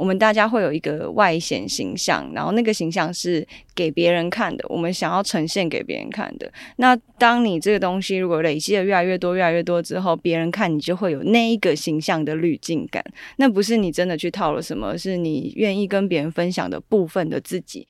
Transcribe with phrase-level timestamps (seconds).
[0.00, 6.50] 我们大家会有一个外显形象，然后那个形象是给别人看的，我们想要呈现给别人看的。
[6.76, 13.04] 那当你这个东西如果累积的越来越多、越来越多之后，别人看你就会有那一个形象的滤镜感。
[13.36, 17.86] 那不是你真的去套了什么，是你愿意跟别人分享的部分的自己。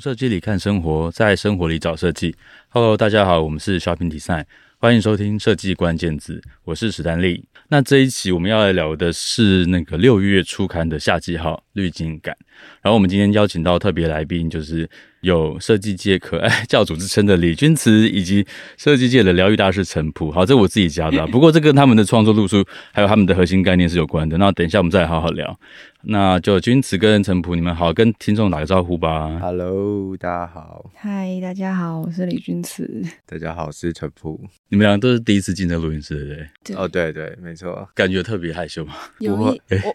[0.00, 2.34] 设计里看生活，在生活里找设计。
[2.70, 4.44] Hello，大家好，我们是 Shopping Design，
[4.78, 7.44] 欢迎收听设计关键字，我是史丹利。
[7.68, 12.34] 那这一期我们要来聊的是那个六月初刊的夏季号滤镜感。
[12.82, 14.88] 然后我们今天邀请到特别来宾，就是
[15.20, 18.44] 有设计界可爱 教主之称的李君慈，以及
[18.78, 20.30] 设计界的疗愈大师陈普。
[20.32, 24.38] 好，这我自己加的，不过这跟他们的创作路数还有他们的核心概念是有关的。
[24.38, 25.58] 那等一下我们再好好聊。
[26.02, 29.38] 那就君慈跟陈普，你们好，跟听众打个招呼吧。
[29.38, 30.90] Hello，大家好。
[30.96, 33.02] 嗨，大家好，我是李君慈。
[33.26, 34.40] 大家好，我是陈普。
[34.70, 36.48] 你们俩都是第一次进这录音室，对不对？
[36.64, 36.76] 对。
[36.76, 37.86] 哦，对对，没错。
[37.94, 38.94] 感觉特别害羞吗？
[39.18, 39.36] 有。
[39.36, 39.54] 我，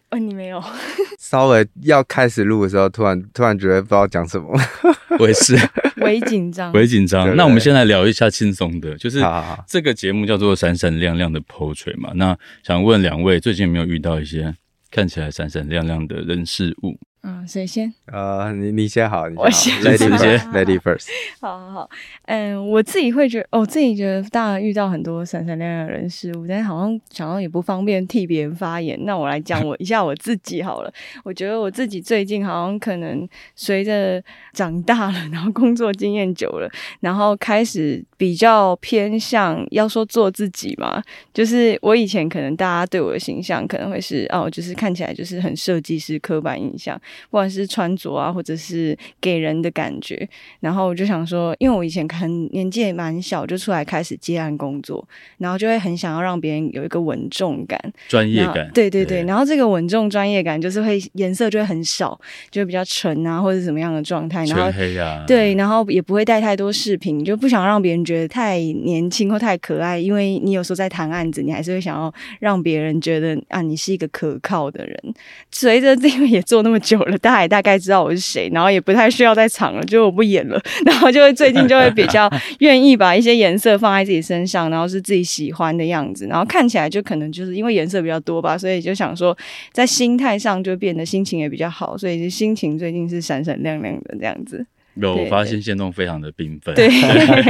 [0.09, 0.63] 呃，你没有。
[1.17, 4.47] 稍微要开始录的时候，突然突然觉得不知道讲什么。
[5.17, 5.57] 我也是。
[5.97, 6.71] 微紧张。
[6.73, 7.35] 微紧张。
[7.35, 9.19] 那我们先来聊一下轻松的，就是
[9.65, 12.11] 这个节目叫做《闪闪亮亮的 Portrait》嘛。
[12.13, 14.55] 那想问两位，最近有没有遇到一些？
[14.95, 16.97] 看起来闪闪亮亮的人事物。
[17.27, 17.91] 嗯，谁先？
[18.05, 19.45] 呃，你你先好，你先好。
[19.45, 20.39] 我先。
[20.53, 21.07] Lady first。
[21.41, 21.89] 好好好，
[22.25, 28.95] 嗯，我自己会觉得，哦，自己觉得，当然遇到很多闪闪亮亮的人事物，但是好像想到也不方便替别人发言。
[29.05, 30.93] 那我来讲我一下我自己好了。
[31.23, 34.21] 我觉得我自己最近好像可能随着
[34.53, 41.01] 长大了，然后工作经验久了，然后开始比较偏向要说做自己嘛。
[41.33, 47.01] 就是我以前可能大家对我的形象可能会是哦，就是看起来就是很设计师刻板印象。
[47.29, 50.27] 不管是穿着啊，或者是给人的感觉，
[50.59, 58.69] 然后我就想说，因为我以前可能年纪也蛮小，就出来开始接案工作，然后就会很想要让别人有一个稳重感、专业感。
[58.73, 62.19] 对对对，对然后这个稳重专业感就是会颜色就会很少，
[62.51, 75.13] 就会比较纯啊，或者什么样的状态，然后黑呀、啊，对，然后也不会带太多饰品，就不想让别人觉得太年轻或太可爱，因为你有时候在谈案子，你还是会想要让别人觉得啊，你是一个可靠的人。
[75.51, 77.04] 随着这个也做那么久。
[77.21, 82.29] 大家也大概知道我是谁，然后也不太需要再藏了，就我不演了， 然后就会最近就会比较
[82.59, 89.37] 愿意把一些颜色放在自己身上，然后是自己喜欢的样子，然后看起来就可能就是因为颜色比较多吧，所以就想说
[89.71, 94.65] 在心态上就变得心情也比较好，所以就心情最近是闪闪亮亮的这样子。
[94.95, 96.73] 有，我发现现动非常的缤纷。
[96.73, 96.87] 对，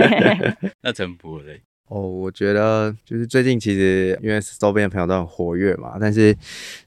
[0.82, 1.62] 那陈璞嘞？
[1.88, 6.36] 哦，我觉得就是最近其实因为周边的朋友都很活跃嘛，但是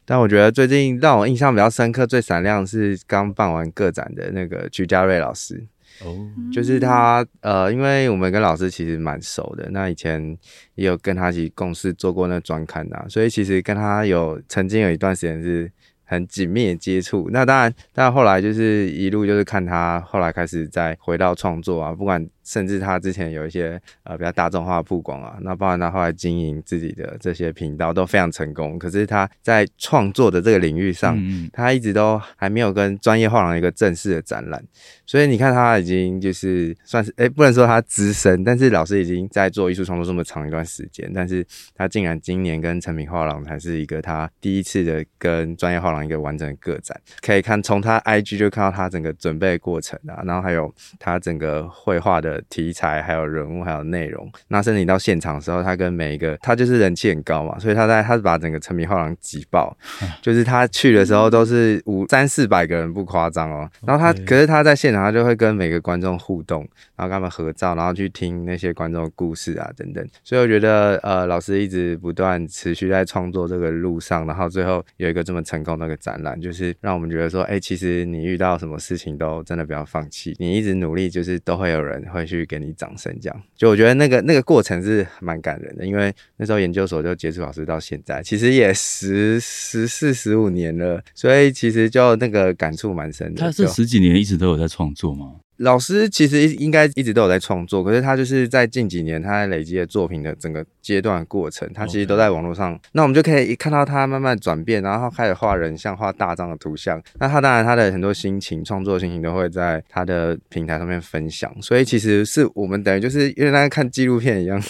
[0.05, 5.65] 但我觉得最近让我印象比较深刻、最闪亮是刚办完个展的那个徐家瑞老师。
[6.05, 10.37] 哦，就是他呃，因为我们跟老师其实蛮熟的，那以前
[10.75, 15.71] 也有跟他一起共事做过那专刊啊，所以其实跟他有曾经有一段时间是
[16.05, 17.29] 很紧密的接触。
[17.33, 22.29] 那当然，但后来就是一路就是看他后来开始再回到创作啊，不管。
[22.49, 28.79] 甚至他之前有一些呃比较大众化的曝光啊，那包含他后来经营自己的这些频道都非常成功。
[28.79, 34.65] 可是他在创作的这个领域上，嗯、他一直都还没有跟专业画廊一个正式的展览。
[35.05, 46.99] 所以你看他已经就是算是哎、欸，不能说他资深，但是老师已经在做艺术创作这么长一段时间，但是他竟然今年跟成品画廊才是一个他第一次的跟专业画廊一个完整的个展。
[47.21, 52.38] 可以看从他 IG 就看到他整个准备的过程啊，然后还有他整个绘画的。
[52.49, 59.77] 题材还有人物还有内容，那甚至你到现场的时候，他跟每一个他就是人气很高嘛，所以他在他是把整个诚品画廊挤爆，
[60.23, 63.69] 就是他去的时候都是五三四百个人不夸张哦。
[63.85, 66.61] 然后他可是他在现场，他就会跟每个观众互动，
[66.95, 70.07] 然后跟他们合照，然后去听那些观众的故事啊等等。
[70.23, 82.28] 所以我觉得呃老师一直不断持续在创作这个路上，然后最后有一个这么成功的一个展览，就是让我们觉得说，哎、欸，其实你遇到什么事情都真的不要放弃，你一直努力，就是都会有人会。
[82.29, 93.41] 去给你掌声，这样就我觉得那个那个过程是蛮感人的，因为那时候研究所就接触老师到现在，其实也十十四十五年了，所以其实就那个感触蛮深的。
[93.41, 95.37] 他是十几年一直都有在创作吗？
[95.59, 102.79] 老师其实应该一直都有在创作，可是他就是在近几年他在累积的作品的整个阶段过程，他其实都在网络上。
[102.93, 107.03] 那我们就可以看到他慢慢转变，然后开始画人像、画大张的图像。
[107.19, 114.63] 那他当然他的很多心情、创作的心情都会在他的平台上面分享，所以其实是我们等于就是因为大家看纪录片一样。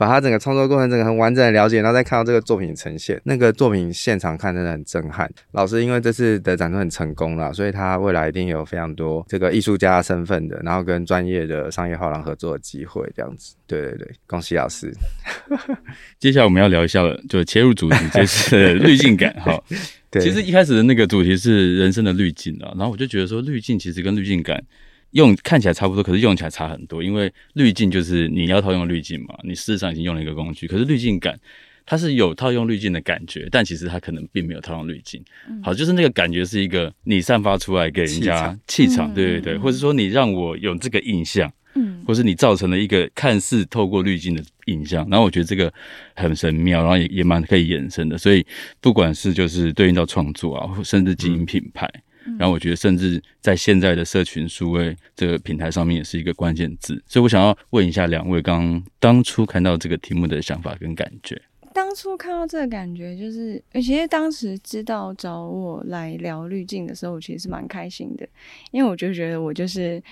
[0.00, 5.30] 把它整个创作过程整个很完整的了解，然后再看到这个作品呈现，那个作品现场看真的很震撼。
[5.52, 13.54] 老师因为这次的展出很成功了，所以他未来一定有非常多这个艺术家身份的，然后跟专业的商业画廊合作的机会，这样子。
[13.66, 14.90] 对对对，恭喜老师。
[16.18, 19.62] 接下来我们要聊一下了，就切入主题，就是 滤镜感哈。
[20.10, 24.64] 对，其实一开始的那个主题是人生的滤镜啊，然后我就觉得说滤镜其实跟滤镜感
[25.12, 27.02] 用看起来差不多，可是用起来差很多。
[27.02, 31.38] 因为滤镜就是你要套用滤镜嘛，你事实上已经用了一个工具，可是滤镜感
[31.84, 35.22] 它是有套用滤镜的感觉，但其实它可能并没有套用滤镜。
[35.62, 41.52] 好，就是那个感觉是一个你散发出来给人家气场，对对对，或者说你让我有这个印象。
[41.76, 45.72] 嗯，或是你造成了一个看似透过滤镜的印象，然后我觉得这个
[46.16, 48.18] 很神妙，然后也也蛮可以延伸的。
[48.18, 48.44] 所以
[48.80, 52.02] 不管是就是对应到创作啊，甚至经营品牌，嗯、
[52.38, 57.02] 然后我觉得甚至在现在的社群数位这个平台上面也是一个关键字。
[57.06, 61.40] 所以我想要问一下两位，刚当初看到这个题目的想法跟感觉。
[61.72, 68.28] 当初看到这个感觉，就是其实当时知道找我来聊滤镜的时候，我其实是蛮开心的，
[68.72, 70.02] 因为我就觉得我就是。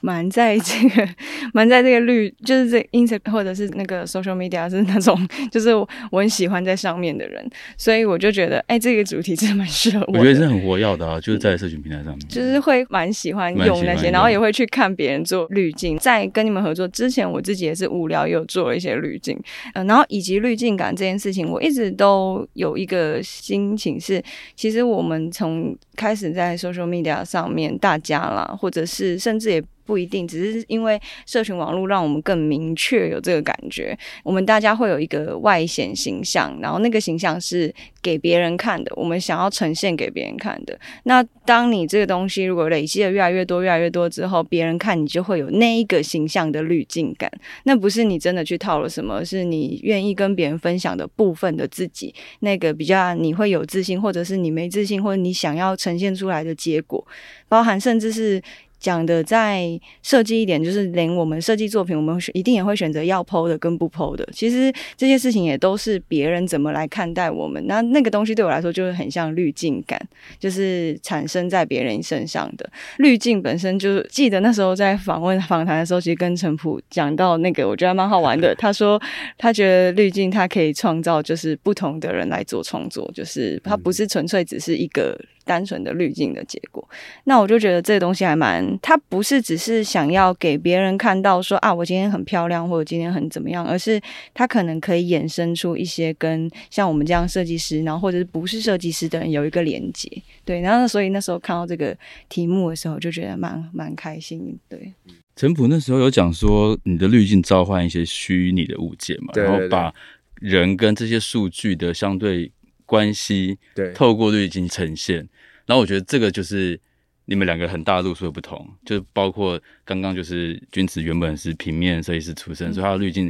[0.00, 1.08] 蛮在这个，
[1.52, 5.16] 蛮在这个绿，就是这 Instagram 或者是那个 social media 是那种，
[5.50, 10.18] 就是我很喜欢在上面的人，所以我就觉得，哎、欸，这个主题真的蛮适合我。
[10.18, 15.96] 我觉得是很活跃的啊，就是在社群平台上面，就是会蛮喜欢用那些，然后也会去看别人做滤镜。
[15.98, 19.36] 在跟你们合作之前，我自己也是无聊有做了一些滤镜，
[19.74, 24.22] 嗯、呃，然后以及滤镜感这件事情，我一直都有一个心情是，
[24.54, 29.62] 其实我们从开始在 social media 上面，大家啦，或者是甚至也。
[29.86, 33.96] 不一定，只是因为社群网络让我们更明确有这个感觉。
[34.24, 37.72] 我们大家会有一个外显形象，然后那个形象是
[38.02, 40.78] 给别人看的，我们想要呈现给别人看的。
[41.04, 47.30] 那当你这个东西如果累积的越来越多、越来越多之后，别人看你就会有那一个形象的滤镜感。
[47.62, 57.06] 那不是你真的去套了什么，是你愿意跟别人分享的部分的自己，那个比较你会有自信，或者是你没自信，或者你想要呈现出来的结果，
[57.48, 58.42] 包含甚至是。
[58.78, 64.26] 讲的再设计一点，就是连我们设计作品，我们一定也会选择要 po 的跟不 po 的。
[64.32, 67.66] 其实这些事情也都是别人怎么来看待我们。
[67.66, 70.00] 那那个东西对我来说，就是很像滤镜感，
[70.38, 72.68] 就是产生在别人身上的
[72.98, 73.78] 滤镜本身。
[73.78, 78.54] 就是记得那时候在访问访谈的时候，其实跟陈普讲到那个，我觉得蛮好玩的。
[78.54, 79.00] 他说
[79.38, 85.18] 他觉得滤镜它可以创造就是不同的人来做创作，就是它不是纯粹只是一个。
[85.46, 86.86] 单纯的滤镜的结果，
[87.24, 93.98] 那我就觉得这个东西还蛮，它不是只是想要给别人看到说啊，我今天很漂亮，或者今天很怎么样，而是
[94.34, 100.10] 它可能可以衍生出一些跟像我们这样设计师，然后或者是不是设计师的人有一个连接，
[100.44, 101.96] 对，然后所以那时候看到这个
[102.28, 104.92] 题目的时候，就觉得蛮蛮开心，对。
[105.36, 109.92] 陈普那时候有讲说，你的滤镜召唤一些虚拟的物件嘛，然后把
[110.40, 112.50] 人跟这些数据的相对
[112.86, 115.28] 关系，对，透过滤镜呈现。
[115.66, 116.80] 然后我觉得这个就是
[117.24, 123.28] 你们两个很大的路数的不同，就是包括刚刚就是君子原本是平面设计师出身，嗯、所以他的滤镜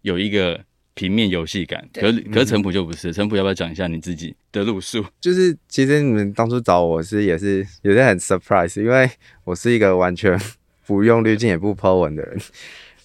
[0.00, 0.58] 有一个
[0.94, 1.86] 平面游戏感。
[1.92, 5.04] 可可是陈普就不是，陈、嗯、普要不要讲一下你自己的路数？
[5.20, 9.10] 就是其实你们当初找我是也是也是很 surprise，因为
[9.44, 10.40] 我是一个完全
[10.86, 12.38] 不用滤镜也不 po 文的人。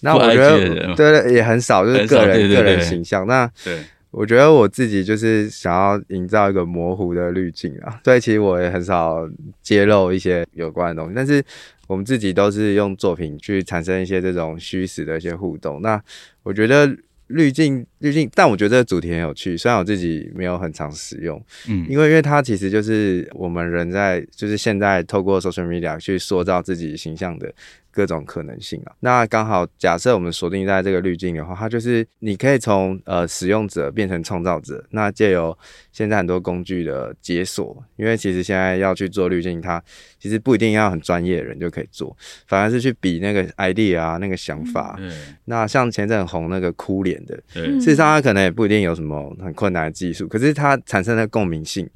[0.00, 3.26] 那我觉得对对也很少，就是个人个人形象。
[3.26, 3.84] 那对。
[4.10, 9.28] 我觉得我自己就是想要营造一个模糊的滤镜啊，所以其实我也很少
[9.62, 11.42] 揭露一些有关的东西，但是
[11.86, 15.80] 我们自己都是用作品去产生一些这种虚实的一些互动。
[15.80, 16.02] 那
[16.42, 16.92] 我觉得
[17.28, 27.50] 滤镜滤镜，但我觉得这个主题很有趣，虽然我自己没有很常使用，嗯，因为因为它其实就是我们人在就是现在透过 social media 去塑造自己形象的。
[27.92, 35.58] 各种可能性啊，那刚好假设我们锁定在这个滤镜的话，它就是你可以从呃使用者变成创造者，那借由
[35.90, 39.82] 现在很多工具的解锁，因为其实现在要去做滤镜，它
[40.20, 42.16] 其实不一定要很专业的人就可以做，
[42.46, 44.96] 反而是去比那个 idea 啊，那个想法。
[45.00, 45.12] 嗯、
[45.46, 47.42] 那像前阵很红那个哭脸的，
[47.90, 51.88] 事实上它可能也不一定有什么很困难的技术，可是它产生了共鸣性。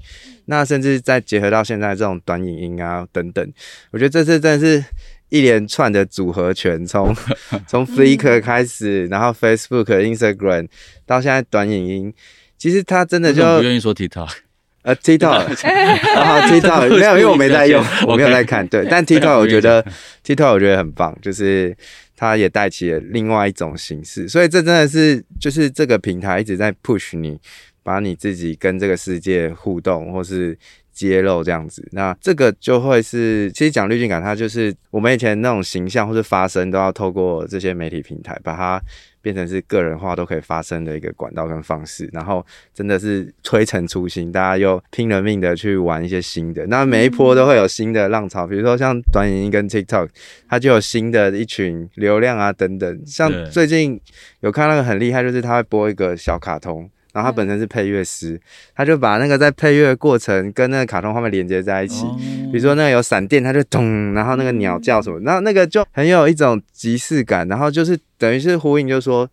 [0.46, 3.52] 那甚至再结合到现在这种短影音啊等等，
[3.92, 4.84] 我觉得这次真的是。
[5.30, 7.12] 一连串的组合拳，从
[7.66, 10.68] 从 Flickr 开始，然后 Facebook、Instagram
[11.06, 12.14] 到现在短影音，
[12.56, 14.30] 其实它真的就不愿意说 TikTok，
[14.82, 15.66] 呃 TikTok，
[16.14, 18.68] 然后 TikTok 没有，因为我没在用，我没有在看。
[18.68, 19.84] 对，但 TikTok 我觉得
[20.24, 21.76] TikTok 我觉得很棒，就是
[22.16, 27.38] 它也带起了另外一种形式，所以这真的是就是这个平台一直在 push 你，
[27.82, 30.58] 把你自己跟这个世界互动，或是。
[30.94, 38.80] 揭露这样子，那这个就会是，其实讲滤镜感，它就是我们以前那种形象或是发声，都要透过这些媒体平台把它
[39.24, 50.10] 变成是个人化都可以发生的一个管道跟方式，然后真的是推陈出新，大家又拼了命的去玩一些新的，那每一波都会有新的浪潮，比如说像短影音跟 TikTok，
[50.46, 53.98] 它就有新的一群流量啊等等，像最近
[54.40, 56.90] 有看那个很厉害，就是它会播一个小卡通。
[57.14, 58.38] 然后他本身是配乐师，
[58.74, 62.04] 他就把那个在配乐的过程跟那个卡通画面连接在一起。
[62.50, 67.46] 比如说那个有闪电，他就咚，然后那个鸟叫什么，然后那个就很有一种即视感。
[67.46, 69.30] 然后就是等于是呼应，就是说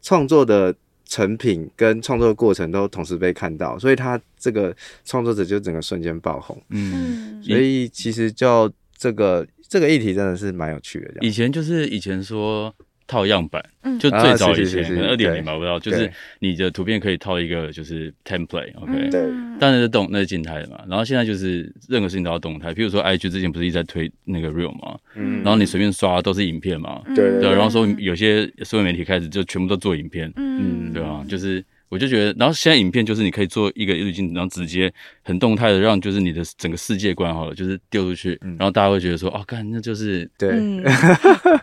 [0.00, 0.72] 创作的
[1.04, 4.72] 成品跟创作的过程都同时被看到，所以他这个
[5.04, 6.56] 创作者就整个瞬间爆红。
[6.70, 11.14] 嗯，所以其实就这个这个议题真的是蛮有趣的。
[11.20, 12.72] 以前就是以前说。
[13.06, 13.62] 套样板，
[13.98, 19.22] 就最早以前可能二点零吧，我不知道，就是你的图片可以套一个就是 template，OK，对，
[19.60, 20.80] 当然是动，那是静态的嘛。
[20.88, 27.40] 然后现在就是任何事情都要动态，譬如说 IG 之前不是一直在推那个 real 嘛，嗯，然后你随便刷都是影片嘛，对。
[27.40, 31.24] 对，然后说有些社会媒体开始就全部都做影片，嗯，对啊？
[31.28, 31.64] 就是。
[31.90, 34.92] 我就觉得，然后现在影片就是你可以做一个滤镜，然后直接
[35.24, 40.50] 很动态的让就是你的整个世界观好了，就是丢出去，然后大家会觉得说，哦，看那就是对，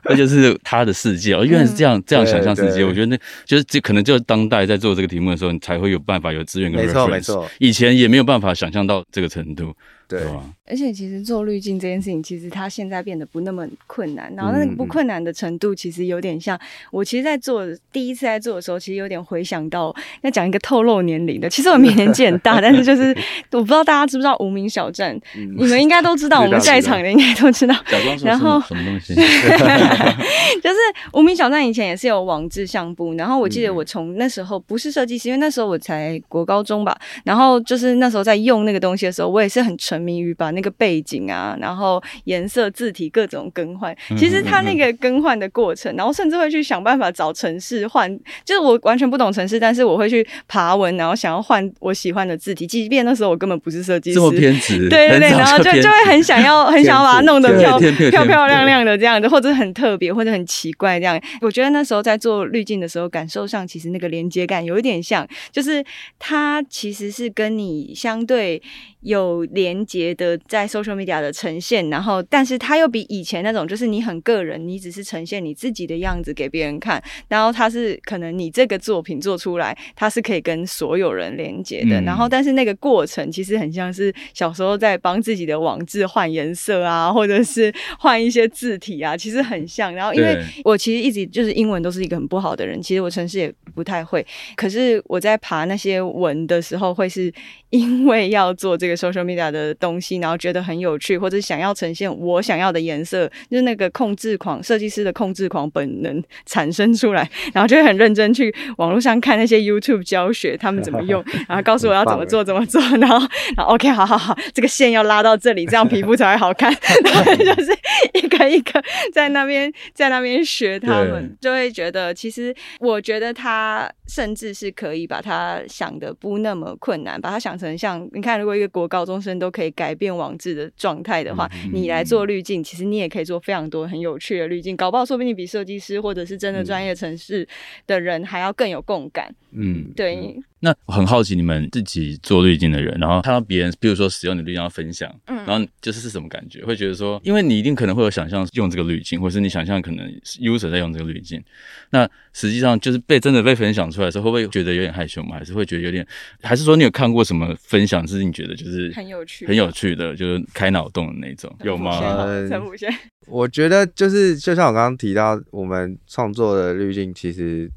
[0.04, 2.84] 那就是他的世界哦，原来是这样这样想象世界。
[2.84, 9.74] 我觉得那就是这可能就当代在做这个题目的时候，你才会有办法有资源跟 reference，没错没错，以前也没有办法想象到这个程度。
[10.08, 10.22] 对，
[10.68, 14.30] 而且其实做滤镜这件事情，其实它现在变得不那么困难。
[14.36, 16.60] 然后那个不困难的程度，其实有点像
[16.92, 21.50] 我其实，在做第一次在做的时候，其实有点回想到，要讲一个透露年龄的。
[21.50, 23.16] 其实我年纪很大，但是就是
[23.52, 27.76] 我不知道大家知不知道无名小站，你们应该都知道， 我们在场的应该都知道。
[28.24, 29.16] 然后什么东西？
[30.62, 30.76] 就是
[31.14, 36.98] 无名小站以前也是有网志相簿，然后我记得我从那时候不是设计师，因为那时候我才国高中吧。
[37.24, 40.02] 然后就是那时候在用那个东西的时候，我也是很沉。
[40.02, 43.96] 迷于把那个背景啊，然后颜色、字体各种更换。
[44.18, 48.10] 其实它那个更换的过程，然后甚至会去想办法找城市换。
[48.44, 52.66] 就是我完全不懂城市，但是我会去爬文，然后想要换我喜欢的字体。
[52.66, 61.20] 即便那时候我根本不是设计师，这么偏执， 对对对，然后就就会很想要，很想要把它弄得漂漂漂亮亮的这样子，或者很特别，或者很奇怪这样。
[61.42, 65.84] 我觉得那时候在做滤镜的时候，感受上其实那个连接感有一点像，就是
[66.20, 68.62] 它其实是跟你相对。
[69.02, 89.92] 有连接的在 social media 的呈现，然后，但是它又比以前那种，就是你很个人，你只是呈现你自己的样子给别人看，然后它是可能你这个作品做出来，它是可以跟所有人连接的，嗯、然后，但是那个过程其实很像是小时候在帮自己的网志换颜色啊，或者是换一些字体啊，其实很像。
[89.96, 94.24] 然后，因为我其实一直就是英文都是一个很不好的人，其实我城市也不太会，
[94.56, 97.34] 可是我在爬那些文的时候，会是
[97.72, 98.91] 因为要做这个。
[98.96, 113.18] Social media 的东西，然后觉得很有趣，或者想要呈现我想要的颜色，就是那个控制狂设计师的控制狂本能产生出来， 然后就会很认真去网络上看那些 YouTube 教学，他们怎么用， 然后告诉我要怎么做怎么做，然后
[113.56, 116.72] 然后 OK 好好好，这个线要拉到这里，这样皮肤才会好看，
[117.06, 117.72] 然后就是
[118.14, 118.82] 一个一个
[119.14, 137.48] 在那边在那边学，他们就会觉得，其实我觉得他甚至是可以把他想的不那么困难，把他想成像你看，如果一个国高中生都可以改变网志的状态的话，嗯、你来做滤镜，其实你也可以做非常多很有趣的滤镜，搞不好说不定比设计师或者是真的专业城市
[137.88, 139.34] 的人还要更有共感。
[139.52, 140.42] 嗯，对。
[140.62, 146.64] 嗯那我很好奇，你们自己做滤镜的人，然后看到别人，比如说使用的滤镜要分享，嗯，然后就是是什么感觉？
[146.64, 150.08] 会觉得说，因为你一定可能会有想象用这个滤镜，或是你想象可能
[150.40, 151.44] user 在用这个滤镜，
[151.90, 155.36] 那实际上就是被真的被分享出来的时候，会不会觉得有点害羞吗？
[155.40, 156.08] 还是会觉得有点？
[156.44, 161.52] 还是说你有看过什么分享是你觉得就是很有趣、很有趣的，就是开脑洞的那种？
[161.64, 162.00] 有吗？
[162.48, 162.88] 陈虎先，
[163.26, 167.72] 我觉得就是就像我刚刚提到，我们创作的滤镜其实。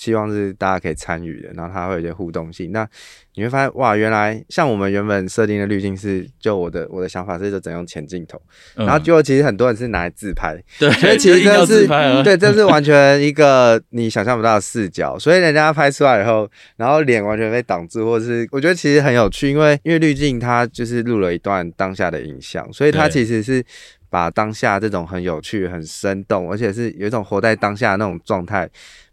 [0.00, 2.72] 希望是大家可以参与的，然后它会有一些互动性。
[2.72, 2.88] 那
[3.34, 8.40] 你会发现，哇，原来像我们原本设定的滤镜是，就我的我的想法是就整用前镜头，
[8.76, 11.86] 嗯、然后结果其实很多人是拿来自拍，对，所以其实这是
[12.24, 15.18] 对，这是完全一个你想象不到的视角。
[15.18, 23.62] 所以人家拍出来以后，然后脸完全被挡住，或者是我觉得其实很有趣，因为因为滤镜它就是录了一段当下的影像，所以它其实是
[24.08, 28.66] 把当下这种很有趣、很生动，而且是有一种活在当下的那种状态。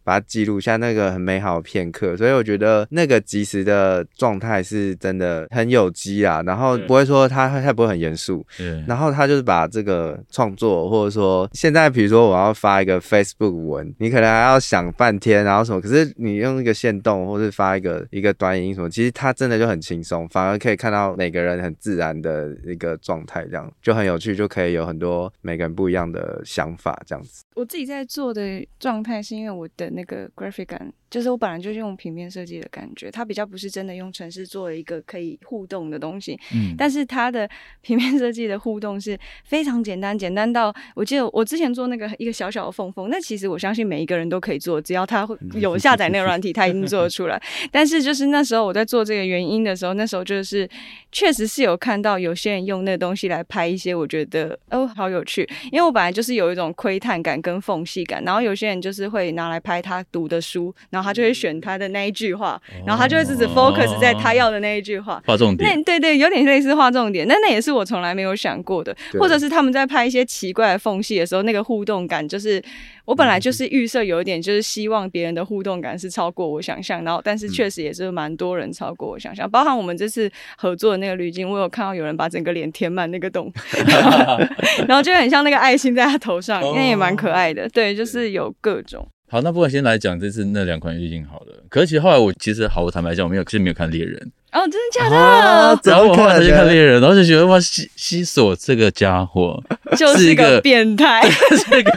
[0.08, 6.42] 把它记录下那个很美好的片刻，所以我觉得那个即时的状态是真的很有机啊。
[6.46, 27.44] 然后不会说他他不会很严肃，对然后他就是把这个创作，或者说现在比如说我要发一个 Facebook 文，你可能还要想半天，然后什么，可是你用一个线动，或是发一个一个短影音什么，其实他真的就很轻松，反而可以看到每个人很自然的一个状态，这样就很有趣，就可以有很多每个人不一样的想法这样子。
[27.56, 29.97] 我自己在做的状态是因为我的。
[29.98, 36.38] 那个 graphic，就是我本来就是用平面设计的感觉，它比较不是真的用城市做了一个可以互动的东西。
[36.54, 37.50] 嗯，但是它的
[37.82, 47.42] 平面设计的互动是非常简单，简单到我记得我之前做那个一个小小的缝缝，那其实我相信每一个人都可以做，只要他会有下载那个软体，他一定做得出来。
[47.72, 50.70] 但是就是那时候我在做这个原因的时候，那时候就是
[51.12, 65.70] 确实是有看到有些人用那个东西来拍一些，我觉得哦好有趣，因为我本来就是有一种窥探感跟缝隙感，然后有些人就是会拿来拍他读的书，然后他就会选他的那一句话，然后他就会自己 focus 在他要的那一句话，画重点。
[65.70, 72.60] 那对对，有点类似画重点，那那也是我从来没有想过的，或者是他们在拍一些奇怪的缝隙的时候，那个互动感就是。
[73.08, 83.50] 我本来就是预设有一点，就是希望别人的互动感是超过我想象，然后但是确实也是蛮多人超过我想象，包含我们这次合作的那个滤镜，我有看到有人把整个脸填满那个洞，
[84.89, 87.70] 然后就很像那个爱心在他头上，那也蛮可爱的。
[87.70, 89.08] 对，就是有各种。
[89.29, 91.48] 好，那不管先来讲这次那两款滤镜好了。
[91.69, 94.31] 可是其实后来我其实好，我坦白讲，我没有，其实没有看猎人。
[94.53, 95.15] 哦，真的假的？
[95.17, 99.62] 啊、然后我后来就看猎人，然后就觉得哇，西西索这个家伙
[99.98, 101.22] 就是一个变态，
[101.69, 101.91] 这个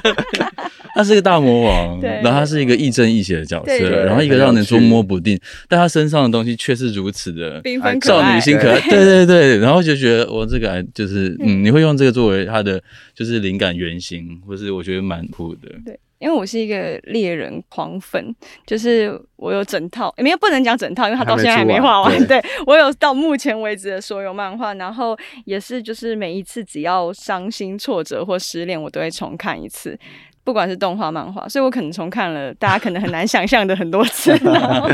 [0.93, 12.83] 他是一个大魔王，然后他是一个亦正亦邪的角色，然后一个让人捉摸不定，但他身上的东西却是如此的缤纷少女心可爱，对对对，然后就觉得我这个就是嗯，你会用这个作为他的
[13.15, 15.97] 就是灵感原型，或是我觉得蛮酷的，对。
[16.21, 18.33] 因为我是一个猎人狂粉，
[18.67, 22.17] 就是我有整套，没有不能讲整套，因为他到现在还没画完。
[22.27, 29.99] 对，对我有到目前为止的所有漫画，然后也是就是每一次只要伤心、挫折或失恋，我都会重看一次。
[30.43, 34.91] 不管是动画、漫画，所以我可能重看了大家可能很难想象的很多次， 然后，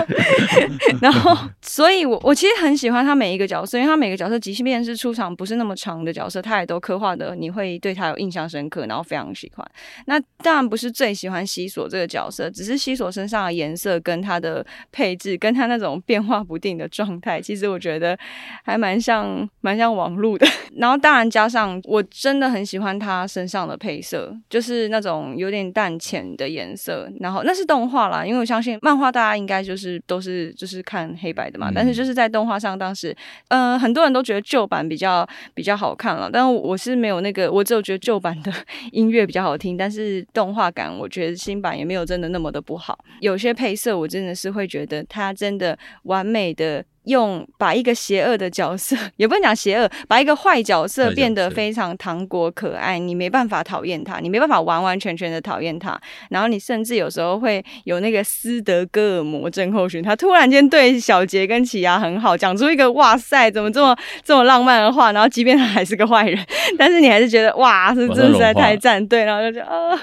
[1.01, 9.67] 然后，所以我我其实很喜欢他每一个角色，因为他每个角色即便是出场不是那么长的角色，他也都刻画的你会对他有印象深刻，然后非常喜欢。
[10.07, 18.19] 那当然不是最喜欢西索这个角色，只是西索身上的颜色跟他的配置，跟他那种变化不定的状态，其实我觉得
[18.65, 20.47] 还蛮像蛮像网路的。
[20.75, 25.36] 然后当然加上我真的很喜欢他身上的配色，就是那种。
[25.37, 33.15] 有点淡浅的颜色，然后那是动画啦，因为我相信漫画大家应该就是都是就是看黑白的嘛，嗯、但是就是在动画上，当时
[33.49, 38.53] 呃很多人都觉得旧版比较比较好看了，但我是没有那个，我只有觉得旧版的
[38.93, 46.85] 音乐比较好听，但是动画感我觉得新版也没有真的那么的不好，有些配色我真的是会觉得它真的完美的。
[47.07, 55.99] 用把一个邪恶的角色， 也不能讲邪恶，把一个坏角色变得非常糖果可爱，你没办法讨厌他，你没办法完完全全的讨厌他，
[56.31, 66.45] 然后你甚至有时候会有那个斯德哥尔摩症候群，他突然间对小杰跟奇亚很好，讲出一个哇塞，怎么这么这么浪漫的话，然后即便他还是个坏人，
[66.77, 69.97] 但是你还是觉得哇，是真的实在太赞，对，然后就觉得啊，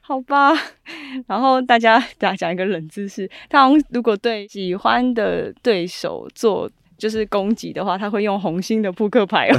[0.00, 0.52] 好吧，
[1.26, 6.28] 然后大家大家讲一个冷知识，他如果对喜欢的对手。
[6.44, 9.58] 做就是攻击的话，他会用红心的扑克牌哦。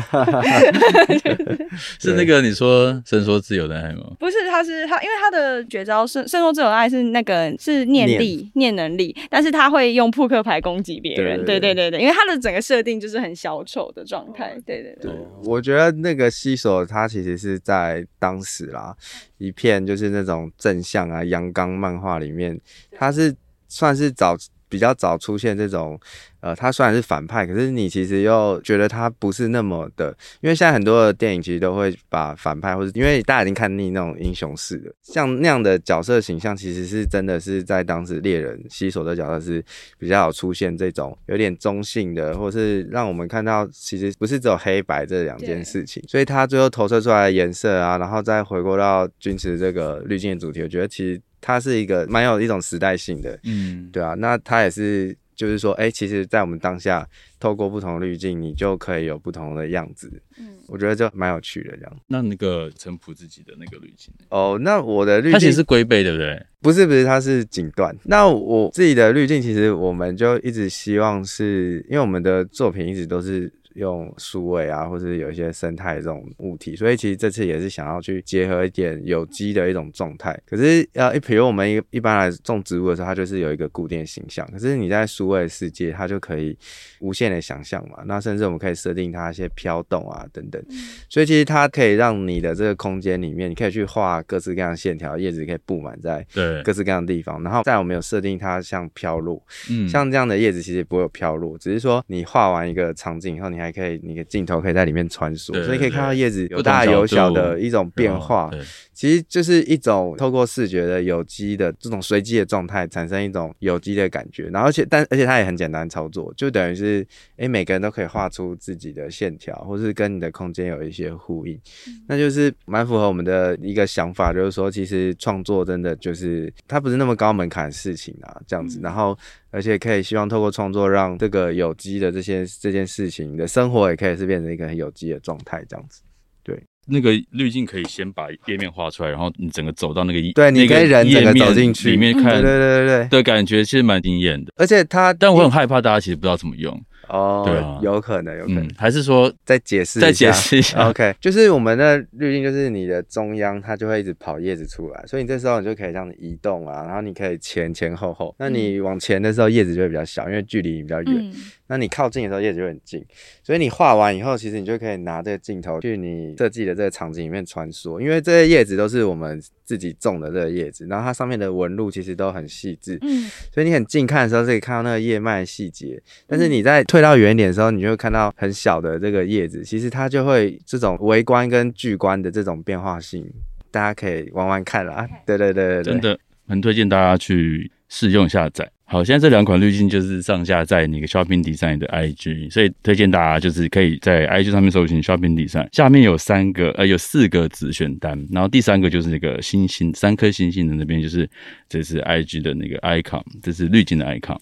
[1.99, 4.03] 是那个你说伸缩自由的爱吗？
[4.19, 11.43] 不是，他是他，因为他的绝招伸伸缩自由的爱是那个是念力念，念能力，但是他会用扑克牌攻击别人。
[11.43, 14.55] 对对对对，因为他的整个设定就是很小丑的状态。
[14.63, 18.95] 对对对，对，我觉得那个西索他其实是在当时啦，
[19.39, 22.59] 一片就是那种正向啊阳刚漫画里面，
[22.91, 23.35] 他是
[23.67, 24.37] 算是早。
[24.75, 25.97] 比较早出现这种，
[26.41, 39.63] 呃，他虽然是反派，可是你其实又觉得他不是那么的，因为现在很多的电影其实都会把反派，或者因为大家已经看腻那种英雄式的，像那样的角色形象，其实是真的是在当时猎人西索的角色是
[39.97, 51.21] 比较好出现这种有点中性的，或是让我们看到其实不是只有黑白这两件事情，所以他最后投射出来的颜色啊，然后再回过到君池这个滤镜的主题，我觉得其实。
[51.45, 57.07] 它是一个蛮有一种时代性的，嗯，对啊，那它也是，就是说，哎、欸，其实，在我们当下，
[57.39, 61.97] 透过不同的滤镜，你就可以有不同的样子，嗯，我觉得就蛮有趣的这样。
[62.07, 66.43] 那那个陈普自己的那个滤镜，哦，那我的滤镜，它其实是龟背，对不对？
[66.63, 67.95] 不是，不是，它是锦缎。
[68.05, 73.53] 那我自己的滤镜，其实我们就一直希望是，因为我们的作品一直都是。
[73.75, 80.37] 用数位啊，或者有一些生态这种物体，所以其实这次也是想要去结合一点有机的一种状态。
[80.45, 84.45] 可是呃，比如我们一一般来种植物的时候，它就是有一个固定形象。
[84.51, 86.57] 可是你在数位世界，它就可以
[86.99, 88.03] 无限的想象嘛。
[88.05, 90.63] 那甚至我们可以设定它一些飘动啊等等。
[91.09, 96.25] 所以其实它可以让你的这个空间里面，你可以去画各式各样的线条，叶子可以布满在
[96.63, 97.41] 各式各样的地方。
[97.43, 108.51] 然后在我们有设定它像飘落，嗯，像这样的叶子其实不会有飘落，只是说你画完一个场景以后，你还还可以，你的镜头可以在里面穿梭，所以可以看到叶子有大有小的一种变化。
[108.93, 114.45] 其实就是一种透过视觉的有机的这种随机的状态，产生一种有机的感觉。
[114.45, 121.59] 然后而且但而且它也很简单操作，就等于是诶、欸，每个人都可以画出自己的线条，或是跟你的空间有一些呼应。
[122.07, 128.79] 那就是蛮符合我们的一个想法，就是说其实创作真的就是它不是那么高门槛的事情啊，这样子。
[128.81, 129.17] 然后
[129.55, 136.01] 而且可以希望透过创作，让这个有机的这些这件事情你的生活也可以是变成一个很有机的状态，这样子。
[136.43, 136.61] 对。
[136.87, 144.51] 那个滤镜可以先把页面画出来，然后你整个走到那个对，你可以人整个走进去里面看，对对对对的感觉其实蛮惊艳的。
[144.55, 146.79] 而且它，但我很害怕大家其实不知道怎么用。
[147.07, 150.89] 哦，对啊，有可能，有可能，嗯、还是说再解释，再解释一下。
[150.89, 158.33] OK，就是我们的滤镜，就是你的中央，它就会一直跑叶子出来，所以你这时候你就可以这样子移动啊，然后你可以前前后后。
[158.37, 161.15] 那你往前的时候，叶子就会比较小，因为距离比较远。
[161.15, 161.33] 嗯、
[161.67, 163.03] 那你靠近的时候，叶子就很近。
[163.43, 172.97] 所以你画完以后，其实你就可以拿这个镜头去你设计的这个场景里面穿梭，因为这些叶子都是我们自己种的这个叶子，然后它上面的纹路其实都很细致。
[173.01, 176.01] 嗯，所以你很近看的时候，可以看到那个叶脉细节。
[176.27, 183.29] 但是你在退到远一点的时候，你就会看到很小的这个叶子，其实它就会这种微观跟巨观的这种变化性，
[183.69, 185.05] 大家可以玩玩看啦。
[185.25, 188.71] 对对对对，对，真的很推荐大家去试用下载。
[188.85, 201.29] 好，现在这两款滤镜就是上下在那个 Shopping Design 的 IG，所以推荐大家就是可以在 IG 上面搜寻 Shopping Design，下面有三个呃有四个子选单，然后第三个就是那个星星三颗星星的那边就是
[201.67, 204.37] 这是 IG 的那个 icon，这是滤镜的 icon。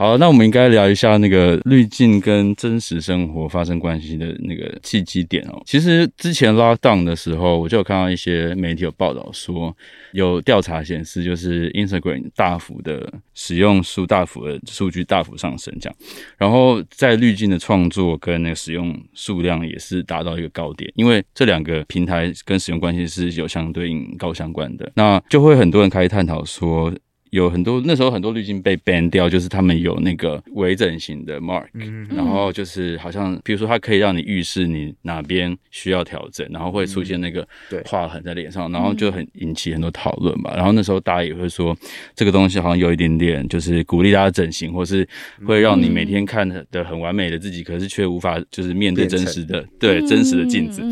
[0.00, 5.60] 好，那我们应该聊一下那个滤镜跟真实生活发生关系的那个契机点哦。
[5.66, 9.76] 其实之前拉档的时候，我就有看到一些媒体有报道说，
[10.12, 15.96] 有调查显示，就是 Instagram 大幅的使用数大幅的数据大幅上升，这样，
[16.38, 26.90] 然后在滤镜的创作跟那个使用数量也是达到一个高点，因为这两个平台跟使用关系是有相对应高相关的，那就会很多人开始探讨说。
[27.30, 37.46] 有很多那时候很多滤镜被 ban 掉，就是他们有那个微整形的 mark，嗯，然后就是好像比如说它可以让你预示你哪边需要调整，然后会出现那个
[37.86, 40.52] 划痕在脸上，然后就很引起很多讨论吧。
[40.56, 41.76] 然后那时候大家也会说
[42.14, 45.08] 这个东西好像有一点点就是鼓励大家整形，或是
[45.46, 50.82] 会让你每天看的很完美的自己，可是却无法就是面对真实的对真实的镜子，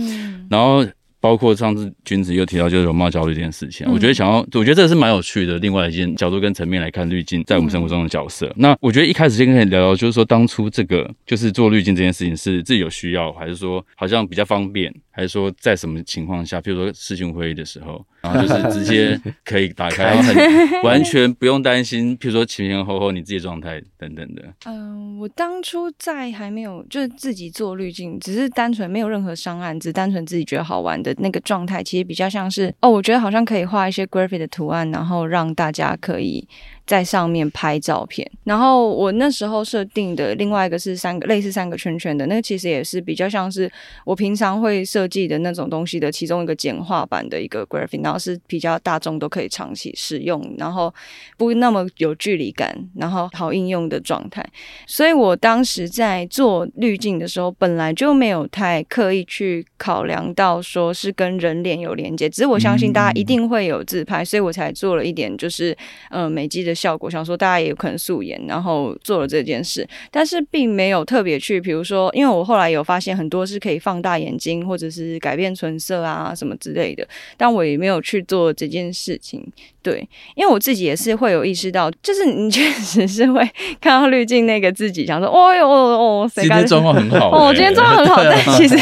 [0.50, 0.86] 然后。
[1.20, 5.58] 包括上次君子又提到就是容貌焦虑这件事情，嗯，我觉得想要，我觉得这个是蛮有趣的。
[5.58, 8.46] 另外一件角度跟层面来看滤镜在我们生活中的角色。
[8.48, 18.04] 嗯、那我觉得一开始先跟你聊聊，就是说当初这个就是做滤镜这件事情是自己有需要，还是说好像比较方便，还是说在什么情况下，譬如说视讯会议的时候。
[18.20, 24.42] 然后就是直接可以打开， 然后很完全不用担心，譬如说前前后后你自己状态等等的。
[24.64, 36.46] 嗯、呃，我当初在还没有就是自己做滤镜，只是单纯没有任何商案，只单纯自己觉得好玩的那个状态，其实比较像是哦，我觉得好像可以画一些 graphic 的图案，然后让大家可以。
[36.88, 43.70] 在上面拍照片，然后我那时候设定的另外一个是三个类似三个圈圈的，那个其实也是比较像是
[44.06, 50.92] 我平常会设计的那种东西的其中一个简化版的一个 graphic，然后是比较大众都可以长期使用，然后
[51.36, 54.42] 不那么有距离感，然后好应用的状态。
[54.86, 65.76] 所以我当时在做滤镜的时候，本来就没有太刻意去考量到说是跟人脸有连接，只是我相信大家一定会有自拍，所以我才做了一点就是
[66.08, 66.77] 呃美肌的。
[66.78, 79.44] 效果想说大家也有可能素颜，然后做了这件事，但是并没有特别去，比如说，因为我后来有发现很多是可以放大眼睛，或者是改变唇色啊什么之类的，但我也没有去做这件事情。
[79.80, 83.40] 对，因为我自己也是会有意识到，就是你 确实是会
[83.80, 88.76] 看到滤镜那个自己，想说，哦哟哦，今天状况很好，哦，今天状况很好，但其实，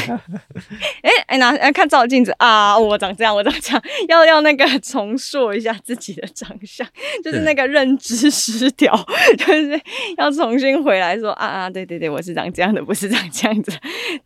[1.03, 6.85] 哎哎拿哎看照镜子啊，我长这样，我长这样，要要那个 重塑一下自己的长相，
[7.23, 8.93] 就是那个认认知失调，
[9.39, 9.81] 就是
[10.17, 13.71] 要重新回来说啊啊，对对对，我是长这样的，不是长这样子。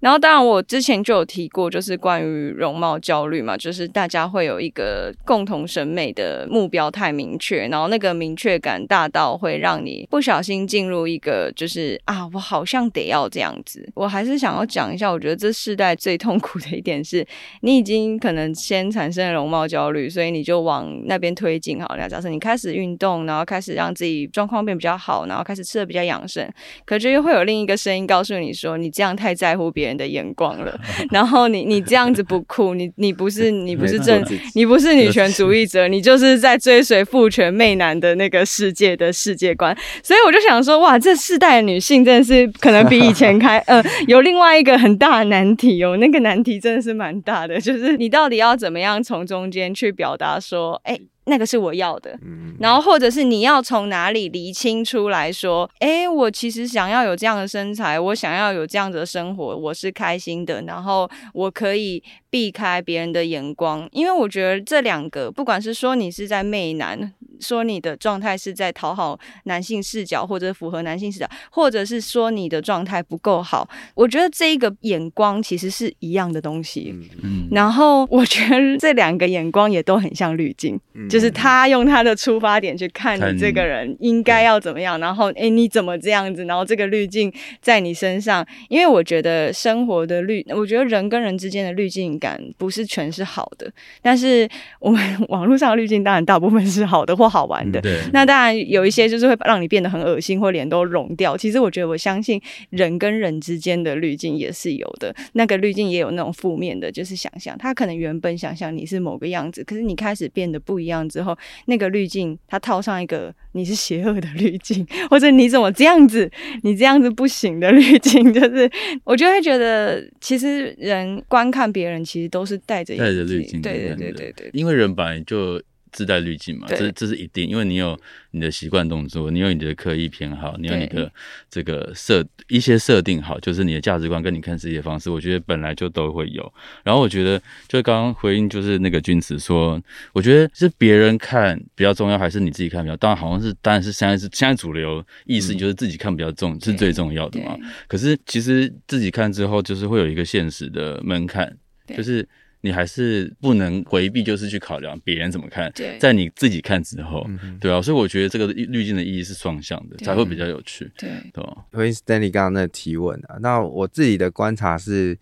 [0.01, 13.87] 然后当然我之前就有提过，就是关于容貌焦虑嘛，就是大家会有一个共同审美的目标太明确，然后那个明确感大到会让你不小心进入一个就是啊，我好像得要这样子。
[13.95, 17.27] 我还是想要讲一下，我觉得这世代最痛苦的一点是，
[17.61, 21.79] 你已经可能先产生了容貌焦虑，所以你就往那边推进。
[21.81, 26.49] 好了，假设你开始运动，然后开始让自己状况变比较好，然后开始吃的比较养生。
[26.85, 30.79] 可就又会有另一个声音告诉你说，你这样太在乎别人的眼光了，
[31.11, 39.77] 然后你你这样子不酷，你你不是 你不是正，你不是女权主义者，你就是在追随父权媚男的那个世界的世界观。
[40.03, 50.99] 所以我就想说，哇，这世代的女性真的是可能比以前开， 呃，有另外一个很大的难题哦，那个难题真的是蛮大的，就是你到底要怎么样从中间去表达说，哎。
[51.31, 52.19] 那个是我要的，
[52.59, 67.15] 然后或者是你要从哪里厘清出来说，哎，我其实想要有这样的身材，我想要有这样子的生活，我是开心的，然后我可以避开别人的眼光，因为我觉得这两个，不管是说你是在媚男。
[67.41, 73.67] 说你的状态是在讨好男性视角，或者符合男性视角，或者是说你的状态不够好。
[73.95, 76.95] 我觉得这一个眼光其实是一样的东西。
[77.23, 88.47] 嗯，然后我觉得这两个眼光也都很像滤镜，嗯、就是他用他的出发点去看你这个人应该要怎么样，然后哎你怎么这样子，然后这个滤镜在你身上。
[88.69, 93.73] 因为我觉得生活的滤，我觉得人跟人之间的滤镜感不是全是好的，
[94.03, 94.47] 但是
[94.79, 95.01] 我们
[95.31, 97.30] 网络上的滤镜当然大部分是好的或。
[97.31, 101.37] 好玩的，对那当然有一些就是会让你变得很恶心，或脸都融掉。
[101.37, 102.41] 其实我觉得，我相信
[102.71, 105.15] 人跟人之间的滤镜也是有的。
[105.35, 116.31] 那个滤镜也有那种负面的，就是想象他可能原本想象你是某个样子，可是你开始变得不一样之后，那个滤镜它套上一个你是邪恶的滤镜，或者你怎么这样子，
[116.63, 118.71] 你这样子不行的滤镜，就是
[119.05, 125.61] 我就会觉得，其实人观看别人其实都是带着带着滤镜，对对对对对，因为人本来就。
[125.93, 127.99] 自带滤镜嘛，这这是一定，因为你有
[128.31, 131.11] 你的习惯动作，你有你的刻意偏好，你有你的
[131.51, 136.53] 这个设一些设定好，就是你的价值观跟你看世界的方式，我觉得本来就都会有。
[136.83, 139.81] 然后我觉得，就刚刚回应就是那个君子说，
[140.13, 142.97] 我觉得是别人看比较重要，还是你自己看比较？
[142.97, 147.57] 当然好像是，当然是现在是现在主流意识就是自己看比较重，嗯、是最重要的嘛。
[147.89, 151.57] 可是其实自己看之后，就是会有一个现实的门槛，
[151.97, 152.29] 就是。
[152.63, 155.73] 你还是不能回避，就是去考量别人怎么看。
[155.75, 160.91] 对，在你自己看之后，嗯、对啊，所以我觉得这个滤镜的意义是双向的，才会比较有趣。
[160.99, 161.57] 对，对吧？
[161.73, 165.17] 回应 Stanley 刚刚那提问啊，那我自己的观察是，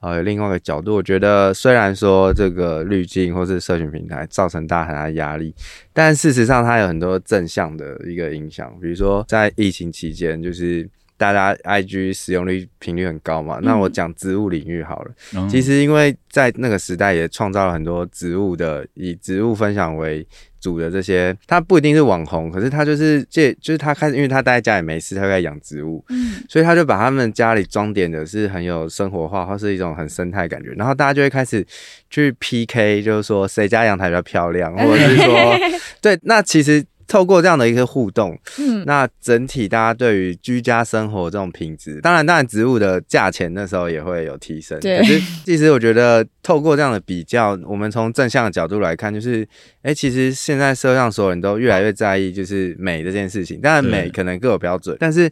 [0.00, 5.54] 呃，有另外一个角度，我觉得虽然说这个滤镜或是社群平台造成大家很大的压力，
[5.92, 10.88] 但事实上它有很多正向的一个影响，比如说在疫情期间，就是。
[11.20, 13.58] 大家 IG 使用率频率很高嘛？
[13.62, 15.12] 那我讲植物领域好了。
[15.36, 20.26] 嗯、其实因为在那个时代也创造了很多植物的以植物分享为
[20.62, 31.62] 主的这些，他不一定是网红，可是他就是借就是他开始，因为他待在家里没事，他就在养植物，嗯，所以他就把他们家里装点的是很有生活化，或是一种很生态感觉，然后大家就会开始
[32.08, 35.54] 去 PK，就是说谁家阳台比较漂亮，或者是说
[36.00, 36.82] 对，那其实。
[37.10, 44.78] 透过这样的一个互动，嗯，那整体大家对于居家生活这种品质，当然，当然植物的价钱那时候也会有提升。
[44.78, 49.42] 对，可是其实我觉得透过这样的比较，我们从正向的角度来看，就是，
[49.82, 55.28] 哎、欸，其实现在社会上所有人都越来越在意就是美这件事情，当然美可能各有标准，但是。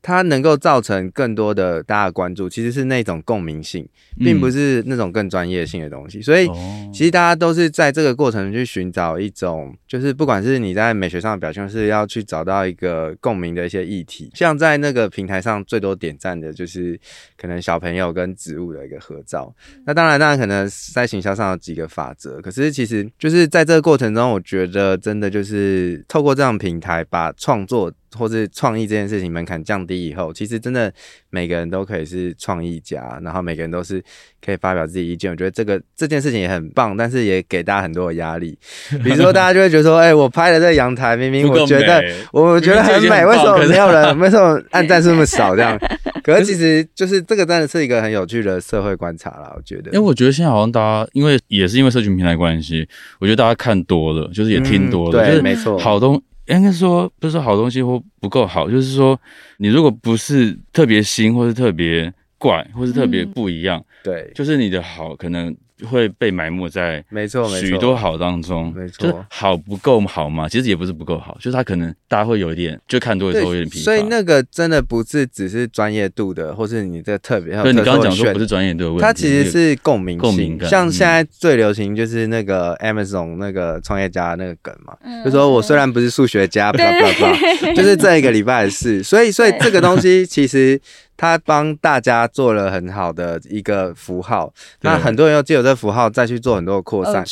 [0.00, 3.86] 它能够造成更多的大家关注，其实是那种共鸣性，
[4.18, 6.22] 并不是那种更专业性的东西。
[6.22, 6.48] 所以，
[6.92, 14.30] 其实大家都是在这个过程去寻找一种，就是不管是你在美学上的表现，是要去找到一个共鸣的一些议题。
[14.34, 16.98] 像在那个平台上最多点赞的，就是
[17.36, 19.52] 可能小朋友跟植物的一个合照。
[19.84, 27.92] 那当然，当然可能在行销上有几个法则，可是其实就是在这个过程中，我觉得真的就是透过这样平台把创作。
[28.16, 30.92] 或是创意这件事情门槛降低以后，其实真的
[31.30, 34.02] 每个人都可以是创意家，然后每个人都是
[34.44, 35.30] 可以发表自己意见。
[35.30, 38.58] 我觉得这个这件事情也很棒，但是也给大家很多的压力。
[39.02, 44.18] 比如说，大家就会觉得说：“哎、欸，我拍了这阳台，明明我觉得我觉得很美，为什么没有人？
[44.18, 45.54] 为什么按赞数那么少？
[45.56, 45.78] 这样？
[46.22, 49.52] 可是其实就是这个真的是一个很有趣的社会观察啦。
[49.56, 52.86] 我觉得，因为我觉得现在好像大家，因为也是因为社群平台关系，
[53.18, 56.22] 我觉得大家看多了，就是也听多了，嗯、对，没错，好东。
[56.48, 59.18] 应该说不是说好东西或不够好，就是说
[59.58, 65.56] 你如果不是特别新，或是特别怪，或是特别不一样，嗯、对，就是你的好可能。
[65.90, 70.48] 会被埋没在没错许多好当中，没错，就是好不够好嘛？
[70.48, 73.84] 其实也不是不够好，就是他可能大家会有一点就看多的时候有点疲乏。
[73.84, 77.54] 所以那个真的不是只是专业度的，或是你这个特别。
[77.62, 80.68] 对，你刚刚讲说不是专业度的问题，它其实是共鸣共鸣感。
[80.68, 87.38] 像现在最流行就是那个 Amazon 那个创业家那个梗嘛，嗯、就说我虽然不是数学家，对吧吧吧，
[87.76, 89.02] 就是这一个礼拜的事。
[89.02, 90.80] 所以，所以这个东西其实。
[91.18, 94.50] 他帮大家做了很好的一个符号，
[94.82, 97.22] 那很多人又借由这个符号再去做很多的扩散，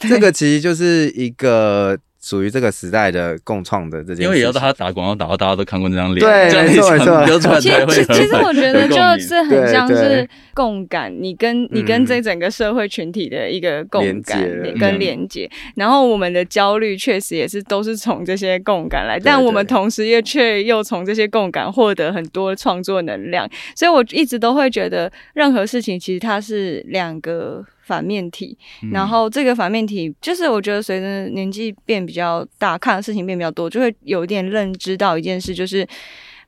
[0.00, 4.22] 这个其实就是一个属于这个时代的共创的这件事。
[4.24, 7.60] 因为也要他打广告打到大家都看过那张脸，对，没错没错。
[7.60, 14.42] 其实其实我觉得就是很像是共感，你跟你跟这整个社会群体的一个共感
[14.80, 15.48] 跟连接。
[15.76, 23.48] 然后我们的焦虑确实也是都是从这些共感来，但我们同时也却又从这些共感获得很多创作能量。
[23.76, 27.64] 所以我一直都会觉得，任何事情其实它是两个。
[27.86, 28.58] 反面体，
[28.92, 35.86] 然后这个反面体就是我觉得随着年纪变比较大，看的事情变比较多，就会有一点认知到一件事，就是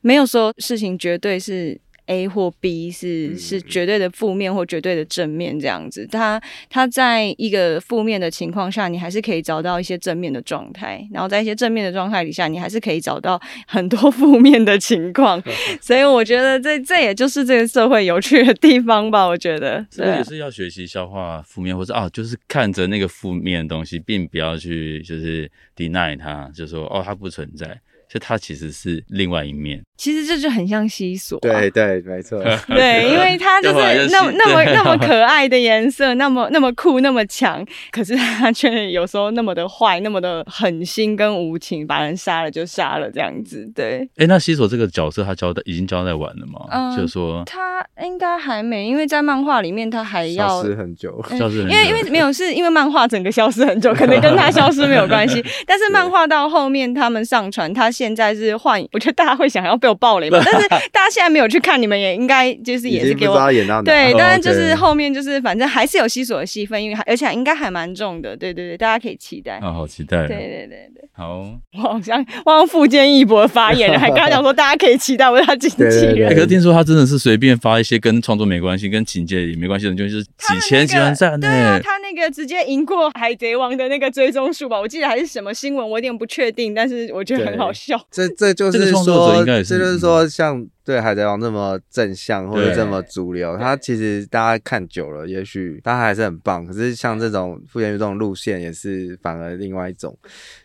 [0.01, 1.79] 没有说事情绝对是。
[2.09, 15.41] A 或 B 是是绝对的负面或绝对的正面这样子，它它在一个负面的情况下，你还是可以找到一些正面的状态，然后在一些正面的状态底下，你还是可以找到很多负面的情况，
[15.79, 19.85] 所以我觉得这这也就是这个社会有趣的地方吧，我觉得。
[19.91, 27.79] 这也是要学习消化负面，或者啊，就是看着那个负面的东西，并不要去就是 deny 它，就说哦，它不存在。
[28.09, 43.97] 就它其实是另外一面，其实这就很像西索，啊，对对，没错， 对，因为它就是那么那么那么可爱的颜色，那么那么酷，那么强，可是它却有时候那么的坏，那么的狠心跟无情，把人杀了就杀了这样子，对。
[44.15, 46.61] 哎，欸，那西索这个角色他交代已经交代完了吗？
[46.71, 57.89] 嗯，就是说他应该还没，因为在漫画里面他还要消失很久，消失很久，因为因为没有是因为漫画整个消失很久， 可能跟他消失没有关系，但是漫画到后面他们上传他。
[57.89, 60.41] 现在是换，我觉得大家会想要被我爆雷嘛？
[60.45, 63.35] 但是大家现在没有去看，你们也应该就是也是给我
[63.83, 69.57] 对，当然就是后面就是反正还是有西索的戏份，因为而且应该还蛮重的，对对对，大家可以期待。
[69.57, 70.27] 啊，好期待！
[70.27, 71.45] 对对对对，好。
[71.73, 76.33] 我好像忘富坚义博发言了， 还跟他讲说大家可以期待我是他经纪人。
[76.33, 81.39] 可是听说他真的是随便发一些跟创作没关系、跟情节也没关系的，就是几千几万赞。
[81.39, 84.79] 对啊，他那个直接赢过海贼王的那个追踪数吧？
[84.79, 87.99] 我记得还是什么新闻，我有点不确定，但是我觉得很好笑。
[88.11, 96.65] 这这就是说，这，这就是说，像对海贼王这么正向或者这么主流，它其实大家看久了，也许它还是很棒。
[96.65, 100.17] 可是像这种富坚义博这种路线，也是反而另外一种。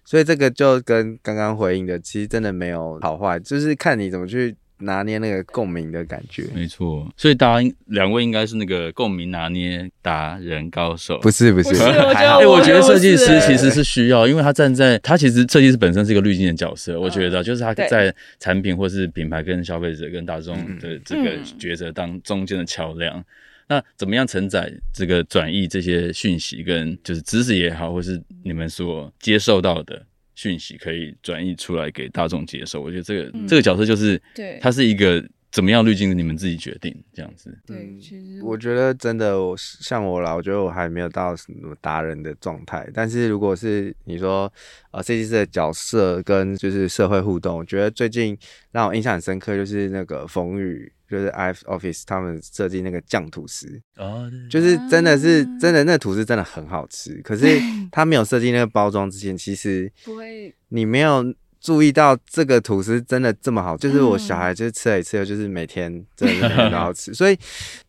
[0.05, 4.57] 所以这个就跟刚刚回应的，其实真的没有好坏，就是看你怎么去。
[4.85, 7.07] 拿捏那个共鸣的感觉，没错。
[7.17, 11.75] 所以大家两位应该是那个共鸣拿捏达人高手，不是不是。
[11.83, 17.01] 哎，我觉得设计师其实是需要，因为他站在他其实设计师本身是一个滤镜的角色。
[17.01, 23.25] 我觉得就是他在产品或是品牌跟消费者跟大众的这个抉择当中间的桥梁。
[23.67, 30.03] 那怎么样承载这个转译这些讯息跟就是知识也好，或是你们所接受到的。
[30.35, 37.57] 讯息可以转译出来给大众接受，我觉得这个、嗯、这个角色就是，对，它是一个怎么样滤镜，你们自己决定这样子。
[37.67, 42.89] 对，其实我觉得真的，我像我啦，我觉得我还没有到什么达人的状态。
[42.93, 44.53] 但是如果是你说，
[44.91, 48.37] 呃，设计师的角色跟就是社会互动，我觉得最近
[48.73, 50.93] 让我印象很深刻，就是那个风雨。
[51.15, 57.15] 就是 iOffice 他们设计那个酱吐司，哦，就是真的是真的，那吐司真的很好吃。
[57.23, 57.61] 可是
[57.93, 61.33] 他没有设计那个包装之前，其实不会，你没有。
[61.65, 67.15] 注意到这个吐司真的这么好，就是我小孩就是吃了一次，就是每天真的很好吃。
[67.15, 67.39] 所以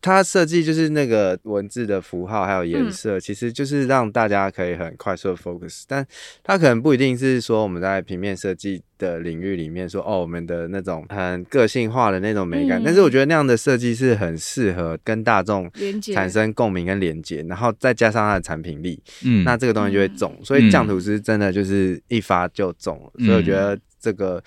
[0.00, 5.82] 他设计就是那个文字的符号还有颜色，其实就是让大家可以很快速的 focus。
[5.86, 6.06] 但
[6.42, 12.82] 他可能不一定是说我们在平面设计的领域里面说哦，我们的那种很个性化的那种美感。
[12.84, 15.70] 但是我觉得那样的设计是很适合跟大众
[16.14, 20.34] 产生共鸣跟连接，然后再加上它的产品力，嗯，那这个东西就会中。
[20.42, 23.78] 所以酱吐司真的就是一发就中了，所以我觉得。
[23.98, 24.40] 这个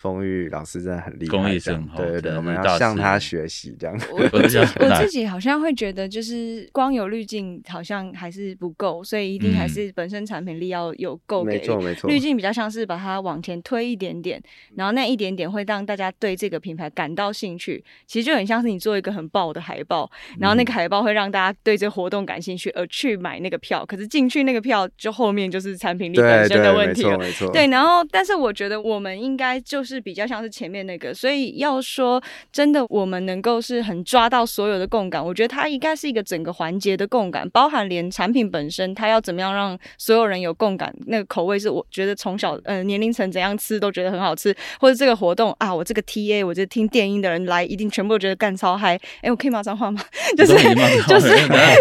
[0.00, 1.96] 风雨老师真的很厉害，公益生活。
[1.96, 4.00] 对对对，我们要向他学习这样。
[4.12, 11.58] 我 我自己好像会觉得，就是光有滤镜好像还是不够，所以一定还是本身产品力要有够给。
[11.58, 14.40] 没错没错，滤镜比较像是把它往前推一点点，
[14.76, 17.84] 然后那一点点会让大家对这个品牌感到兴趣。
[18.06, 20.08] 其实就很像是你做一个很爆的海报，
[20.38, 23.84] 然后那个海报会让大家对这个活动感兴趣而去买那个票。
[23.84, 27.10] 可是进去那个票，就后面就是产品力本身的问题了。
[27.10, 27.52] 没错没错。
[27.52, 29.87] 对，然后但是我觉得我们应该就是。
[29.88, 32.22] 是比较像是前面那个，所以要说
[32.52, 50.02] 真的，我们能够是很抓到所有的共感，我觉得它应该是一个整个环节的共感，包含连产品本身，它要怎么样让所有人有共感，那个口味是我觉得从小呃年龄层怎样吃都觉得很好吃，或者这个活动啊，我这个 TA，我觉得听电音的人来一定全部都觉得干超嗨，哎，我可以骂脏话吗？
[50.36, 50.52] 就是
[51.08, 51.28] 就是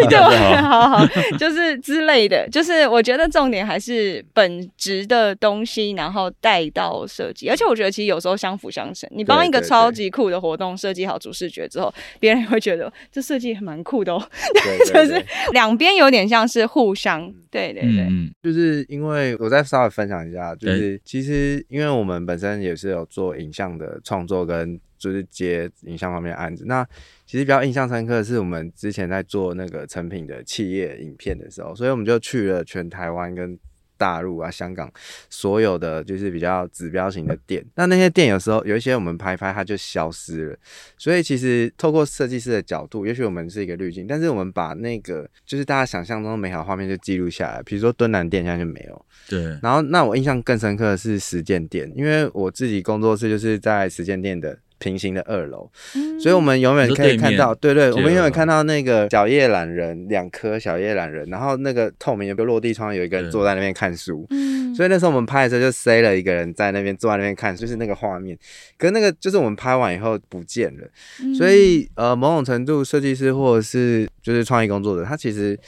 [0.07, 0.17] 对，
[0.61, 1.05] 好好，
[1.37, 7.96] 就是之类的，就是我觉得重点还是本质的东西，然后带到设计，而且我觉得。
[7.97, 9.09] 其实有时候相辅相成。
[9.11, 14.29] 你帮一个超级酷的活动设计好主视觉之后，别人也会觉得这设计还蛮酷的哦。
[14.53, 17.33] 对，就是两边有点像是互相。
[17.49, 26.85] 对对对，嗯，就是因为我再稍微分享一下，就是其实因为我们本身也是有做影像的创作跟就是接影像方面的案子，那
[27.25, 33.57] 其实比较印象深刻的是我们之前在做那个成品的企业影片的时候，所以我们就去了全台湾跟。
[33.97, 34.91] 大陆啊，香港
[35.29, 40.57] 所有的就是比较指标型的店，那那些店有时候有一些我们拍拍它就消失了，
[40.97, 54.57] 所以其实透过设计师的角度，也许我们是一个滤镜，但是我们把那个就是大家想象中的美好画面就记录下来，比如说敦南店现在就没有，对，然后那我印象更深刻的是实践店，因为我自己工作室就是在实践店的。
[54.79, 68.37] 平行的二楼，嗯、所以我们永远可以看到，对，对对，我们永远看到那个小叶懒人，两颗小叶懒人，然后那个透明的落地窗，有一个人坐在那边看书，嗯，所以那时候我们拍的时候就塞了一个人在那边坐在那边看，就是那个画面，
[68.77, 70.87] 可是那个就是我们拍完以后不见了，
[71.21, 75.59] 嗯、所以呃，某种程度设计师或者是就是创意工作者，他其实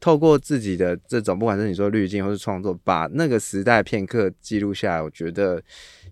[0.00, 5.62] 透过自己的这种，不管是你说滤镜或是创作，把那个时代片刻记录下来，我觉得。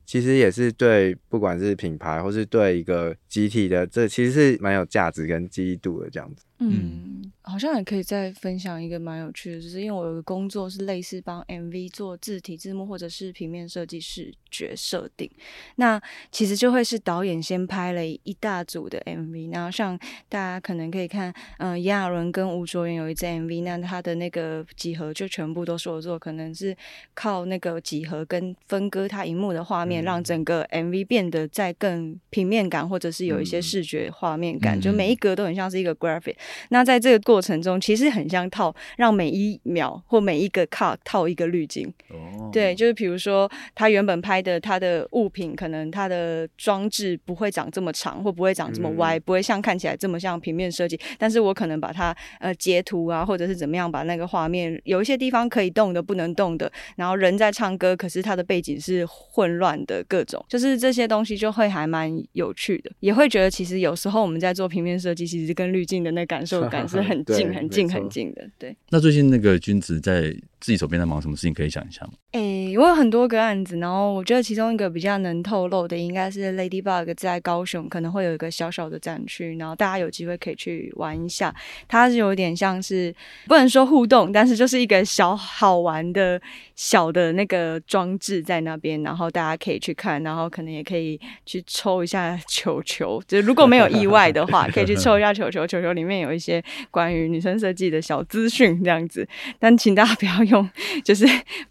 [0.06, 6.45] 其实也是对，不管是品牌或是对一个集体的，这其实是蛮有价值跟记忆度的这样子。
[6.58, 15.30] 嗯，好像也可以再分享一个蛮有趣的，就是因为我有个工作是类似帮 MV 做字体字幕或者是平面设计视觉设定，
[15.74, 16.00] 那
[16.32, 19.98] 其实就会是导演先拍了一大组的 MV，然后像
[20.30, 26.74] 大家可能可以看，嗯、呃，炎亚纶跟吴卓源有一支 MV，那他的那个几何就全部都是我做，可能是
[27.12, 36.34] 靠那个几何跟分割它荧幕的画面，嗯、让整个 MV 变得再更平面感，或者是有一些视觉画面感，嗯、就每一格都很像是一个 graphic。
[36.70, 41.86] 那在这个过程中，其实很像套，让每一秒或每一个 cut 套一个滤镜。
[42.08, 50.98] 哦，对，就是比如说他原本拍的他的物品，可能他的装置不会长这么长，或不会长这么歪，嗯、不会像看起来这么像平面设计。
[51.18, 68.46] 但是我可能把它呃截图啊，或者是怎么样，把那个画面有一些地方可以动的，不能动的，然后人在唱歌，可是他的背景是混乱的，各种，就是这些东西就会还蛮有趣的，也会觉得其实有时候我们在做平面设计，其实跟滤镜的那感受感是 很近、很近、很近的。
[68.58, 68.76] 对。
[68.90, 71.52] 那最近那个君子在自己手边在忙什么事情？
[71.54, 72.12] 可以讲一下吗？
[72.32, 81.54] 诶、欸，我有很多个案子，然后我觉得其中一个比较能透露的，应该是 Ladybug 在高雄可能会有一个小小的展区，然后大家有机会可以去玩一下。
[81.88, 83.14] 它是有点像是
[83.46, 86.40] 不能说互动，但是就是一个小好玩的
[86.74, 95.66] 小的那个装置在那边，然后大家可以去看，然后可能也可以去抽一下球球，就是如果没有意外的话， 可以去抽一下球球。
[95.66, 99.26] 球球里面有一些关于女生设计的小资讯这样子，
[99.58, 100.55] 但请大家不要用，
[101.04, 101.26] 就是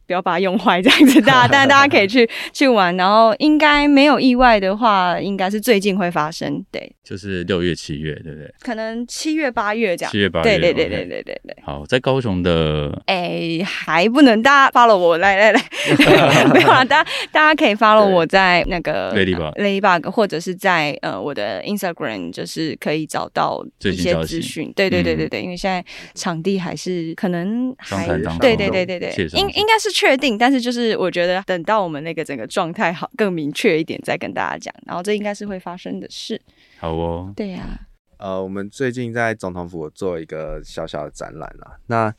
[0.06, 1.22] 不要把它用坏这样子。
[1.22, 6.64] 大家，但是大家可以去 去玩，然后应该没有意外的话，应该是最近会发生。
[6.72, 8.54] 对，就是六月、七月，对不对？
[8.62, 10.12] 可能七月、八月这样。
[10.12, 11.58] 七月、八月，对对对对对对对。
[11.64, 15.62] 好，在高雄的，哎、欸，还不能大家 follow 我，来来来，
[16.54, 24.72] 没有啊，大家大家可以 follow 我在那个 Ladybug Ladybug，或者是在呃我的 Instagram，就是可以找到一些资讯。
[24.76, 25.84] 对对对对对，嗯、因为现在
[26.14, 28.08] 场地还是可能还
[28.40, 34.74] 对对对对对，应应该是确定，但是就是我觉得等到我们那个整个状态好更明确一点，再跟大家讲。
[34.86, 36.40] 然后这应该是会发生的事。
[36.80, 37.32] 好哦。
[37.36, 37.80] 对呀、啊。
[38.18, 41.78] 呃，我们最近在总统府做一个小小的展览啦。
[41.88, 42.14] 那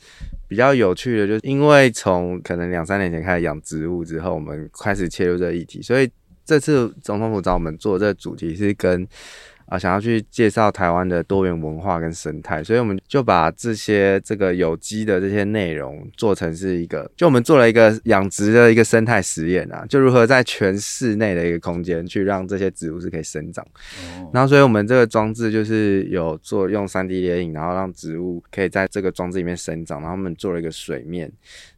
[0.46, 6.10] 比较有趣的，就是因为从可能两三年前开始养植物之后，我们开始切入这个议题，所以
[6.44, 9.06] 这次总统府找我们做这个主题是跟。
[9.66, 23.64] 啊，想要去介绍台湾的多元文化跟生态，所以我们就把这些这个有机的这些内容做成是一个，就我们做了一个养殖的一个生态实验啊，就如何在全室内的一个空间去让这些植物是可以生长。
[23.64, 24.30] 哦。
[24.32, 31.30] 然后，所以我们这个装置就是有做用 3D 列影，然后让植物可以在这个装置里面生长，然后我们做了一个水面。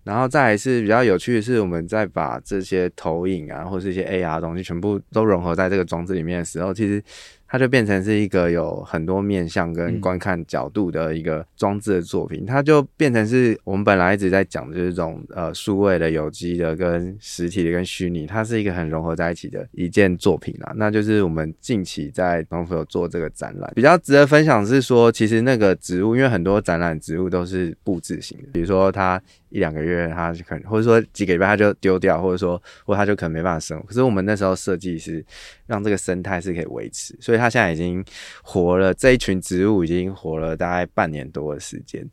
[0.04, 7.02] 然后再来是比较有趣的是，我们在把这些投影啊，或是一些 AR 东西全部都融合在这个装置里面的时候，其实
[7.48, 12.44] 它就变成是一个有很多面向跟观看角度的一个装置的作品。
[12.44, 20.72] 它就变成是我们本来一直在讲的就是这种呃数位的、有机的、跟实体的、跟虚拟，它是一个很融合在一起的一件作品啦。
[20.76, 29.20] 那就是我们近期在总统府有做这个展览，比较值得分享是说，其实那个植物，因为很多展览植物都是布置型的，比如说它。
[29.50, 33.86] 一两个月，它就可能，或者说几个礼拜，它就丢掉，或者说，或者它就可能没办法生活。
[33.86, 35.24] 可是我们那时候设计是
[35.64, 38.04] 让这个生态是可以维持，所以它现在已经
[38.42, 38.92] 活了。
[38.92, 42.04] 这一群植物已经活了大概半年多的时间，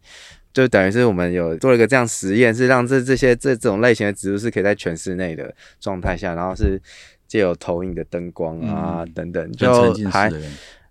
[0.54, 6.82] 就等于是我们有做了一个这样实验，是让这这些这这种类型的植物是可以在全室内的状态下，然后是
[7.28, 10.32] 借有投影的灯光啊、嗯、等等，就还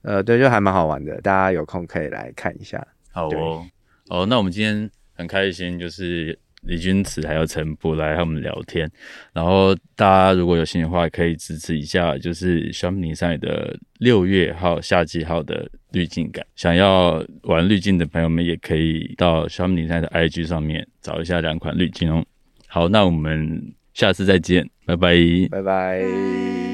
[0.03, 2.87] 呃对，就还蛮好玩的，大家有空可以来看一下。
[3.13, 3.65] 好哦，
[4.09, 6.39] 哦，那我们今天很开心，就是。
[6.67, 8.91] 李君慈还有陈博来和我们聊天，
[9.33, 16.45] 然后大家如果有兴趣的话，可以支持一下，就是 s h a m n i 上的六月号、夏季号的滤镜感。
[16.57, 22.25] 想要玩滤镜的朋友们，也可以到 s h a m n i 上的 IG 上面找一下两款滤镜哦。
[22.67, 25.15] 好，那我们下次再见，拜拜，
[25.51, 26.74] 拜拜。